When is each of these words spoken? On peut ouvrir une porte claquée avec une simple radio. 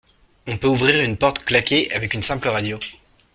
On 0.47 0.57
peut 0.57 0.65
ouvrir 0.67 1.03
une 1.05 1.15
porte 1.15 1.45
claquée 1.45 1.91
avec 1.93 2.15
une 2.15 2.23
simple 2.23 2.47
radio. 2.47 2.79